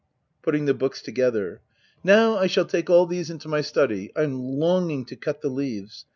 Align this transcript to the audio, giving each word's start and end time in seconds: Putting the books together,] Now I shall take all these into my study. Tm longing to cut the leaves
Putting 0.41 0.65
the 0.65 0.73
books 0.73 0.99
together,] 1.03 1.61
Now 2.03 2.35
I 2.35 2.47
shall 2.47 2.65
take 2.65 2.89
all 2.89 3.05
these 3.05 3.29
into 3.29 3.47
my 3.47 3.61
study. 3.61 4.11
Tm 4.15 4.33
longing 4.57 5.05
to 5.05 5.15
cut 5.15 5.41
the 5.41 5.49
leaves 5.49 6.05